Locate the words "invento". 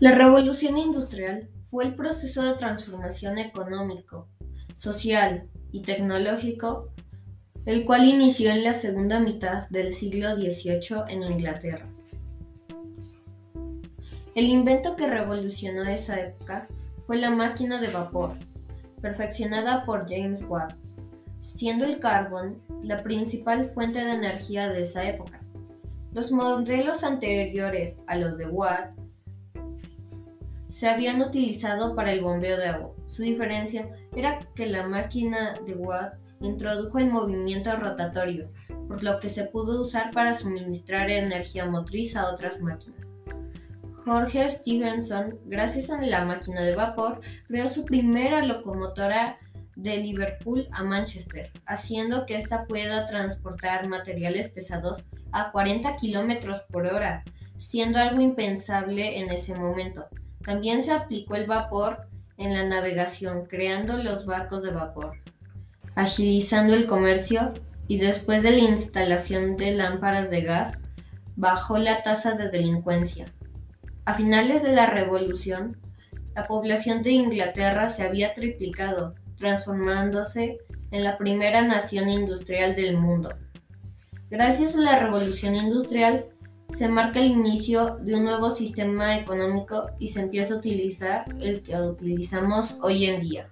14.46-14.94